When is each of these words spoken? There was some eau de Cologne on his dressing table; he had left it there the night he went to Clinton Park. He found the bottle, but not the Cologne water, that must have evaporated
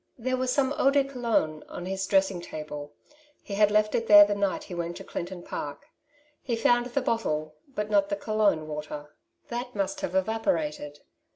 There 0.17 0.35
was 0.35 0.51
some 0.51 0.73
eau 0.79 0.89
de 0.89 1.03
Cologne 1.03 1.63
on 1.69 1.85
his 1.85 2.07
dressing 2.07 2.41
table; 2.41 2.91
he 3.43 3.53
had 3.53 3.69
left 3.69 3.93
it 3.93 4.07
there 4.07 4.25
the 4.25 4.33
night 4.33 4.63
he 4.63 4.73
went 4.73 4.97
to 4.97 5.03
Clinton 5.03 5.43
Park. 5.43 5.85
He 6.41 6.55
found 6.55 6.87
the 6.87 7.01
bottle, 7.01 7.53
but 7.75 7.91
not 7.91 8.09
the 8.09 8.15
Cologne 8.15 8.67
water, 8.67 9.15
that 9.49 9.75
must 9.75 10.01
have 10.01 10.15
evaporated 10.15 11.01